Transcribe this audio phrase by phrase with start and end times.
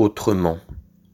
[0.00, 0.56] Autrement,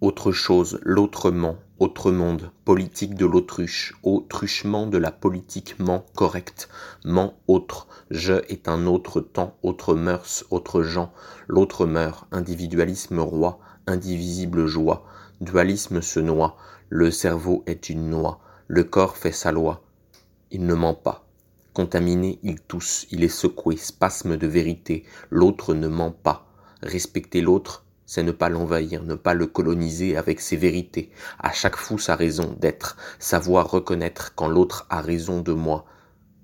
[0.00, 6.68] autre chose, l'autrement, autre monde, politique de l'autruche, autruchement de la politiquement correcte,
[7.04, 11.12] ment autre, je est un autre temps, autre mœurs, autre gens,
[11.46, 15.04] l'autre meurt, individualisme roi, indivisible joie,
[15.40, 16.56] dualisme se noie,
[16.88, 19.84] le cerveau est une noix, le corps fait sa loi,
[20.50, 21.24] il ne ment pas.
[21.72, 26.48] Contaminé, il tousse, il est secoué, spasme de vérité, l'autre ne ment pas.
[26.82, 31.76] Respecter l'autre, c'est ne pas l'envahir, ne pas le coloniser avec ses vérités, à chaque
[31.76, 35.84] fou sa raison d'être, savoir reconnaître quand l'autre a raison de moi,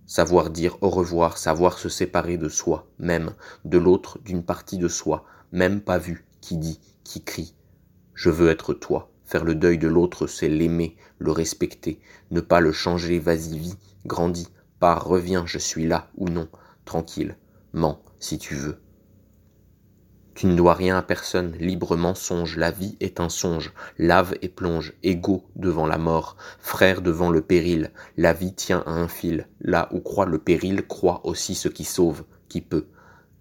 [0.06, 3.34] savoir dire au revoir, savoir se séparer de soi, même,
[3.64, 7.54] de l'autre, d'une partie de soi, même pas vu, qui dit, qui crie.
[8.14, 9.10] Je veux être toi.
[9.24, 12.00] Faire le deuil de l'autre, c'est l'aimer, le respecter,
[12.30, 14.48] ne pas le changer, vas-y, vis, grandis,
[14.80, 16.48] pars, reviens, je suis là ou non,
[16.86, 17.36] tranquille,
[17.74, 18.78] mens si tu veux.
[20.38, 24.48] Tu ne dois rien à personne, libre mensonge, la vie est un songe, lave et
[24.48, 29.48] plonge, égaux devant la mort, frère devant le péril, la vie tient à un fil,
[29.60, 32.86] là où croit le péril, croit aussi ce qui sauve, qui peut.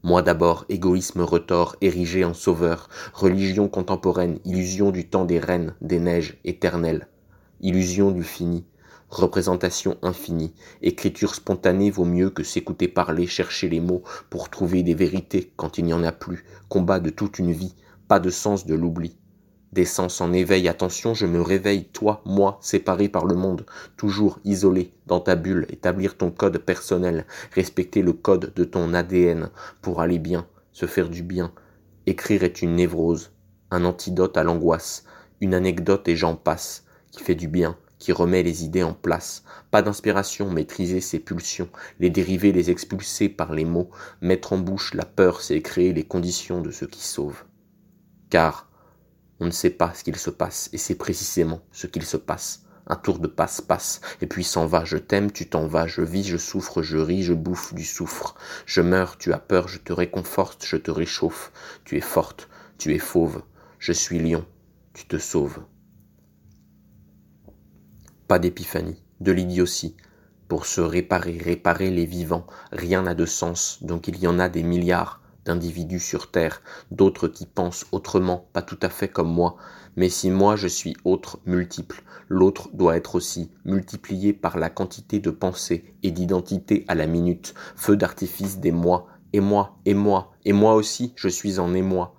[0.02, 6.00] Moi d'abord, égoïsme retors, érigé en sauveur, religion contemporaine, illusion du temps des reines, des
[6.00, 7.08] neiges, éternelles,
[7.62, 8.66] illusion du fini,
[9.10, 10.54] représentation infinie.
[10.82, 15.78] Écriture spontanée vaut mieux que s'écouter parler, chercher les mots pour trouver des vérités quand
[15.78, 16.46] il n'y en a plus.
[16.70, 17.76] Combat de toute une vie,
[18.08, 19.18] pas de sens de l'oubli.
[19.74, 23.66] Des sens en éveil, attention, je me réveille, toi, moi, séparé par le monde,
[23.98, 29.50] toujours isolé dans ta bulle, établir ton code personnel, respecter le code de ton ADN
[29.82, 31.52] pour aller bien, se faire du bien.
[32.06, 33.32] Écrire est une névrose,
[33.70, 35.04] un antidote à l'angoisse,
[35.42, 39.44] une anecdote et j'en passe, qui fait du bien, qui remet les idées en place.
[39.72, 43.90] Pas d'inspiration, maîtriser ses pulsions, les dériver, les expulser par les mots,
[44.22, 47.44] mettre en bouche la peur, c'est créer les conditions de ce qui sauve.
[48.30, 48.70] Car
[49.40, 52.64] on ne sait pas ce qu'il se passe, et c'est précisément ce qu'il se passe.
[52.90, 56.24] Un tour de passe-passe, et puis s'en va, je t'aime, tu t'en vas, je vis,
[56.24, 58.36] je souffre, je ris, je bouffe du souffre.
[58.66, 61.52] Je meurs, tu as peur, je te réconforte, je te réchauffe.
[61.84, 63.44] Tu es forte, tu es fauve,
[63.78, 64.46] je suis lion,
[64.94, 65.60] tu te sauves
[68.28, 69.96] pas d'épiphanie, de l'idiotie.
[70.48, 74.50] Pour se réparer, réparer les vivants, rien n'a de sens, donc il y en a
[74.50, 76.62] des milliards d'individus sur Terre,
[76.92, 79.56] d'autres qui pensent autrement, pas tout à fait comme moi,
[79.96, 85.20] mais si moi je suis autre, multiple, l'autre doit être aussi multiplié par la quantité
[85.20, 90.34] de pensées et d'identité à la minute, feu d'artifice des moi, et moi, et moi,
[90.44, 92.17] et moi aussi, je suis en émoi.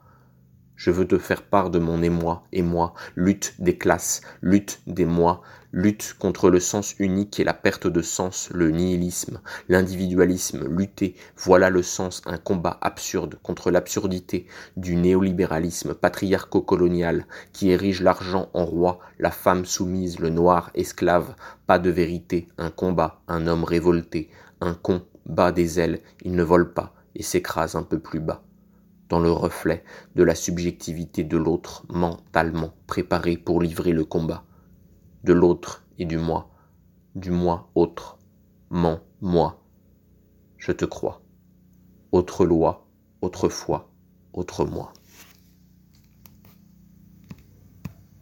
[0.79, 5.43] Je veux te faire part de mon émoi, émoi, lutte des classes, lutte des moi,
[5.73, 11.69] lutte contre le sens unique et la perte de sens, le nihilisme, l'individualisme, lutter, voilà
[11.69, 14.47] le sens, un combat absurde contre l'absurdité
[14.77, 21.35] du néolibéralisme patriarco-colonial qui érige l'argent en roi, la femme soumise, le noir esclave,
[21.67, 26.45] pas de vérité, un combat, un homme révolté, un con, bat des ailes, il ne
[26.45, 28.45] vole pas et s'écrase un peu plus bas
[29.09, 34.45] dans le reflet de la subjectivité de l'autre mentalement préparé pour livrer le combat,
[35.25, 36.51] de l'autre et du moi,
[37.15, 38.19] du moi autre,
[38.71, 39.63] ment, moi,
[40.59, 41.23] je te crois,
[42.13, 42.87] autre loi,
[43.23, 43.91] autrefois,
[44.33, 44.93] autre moi.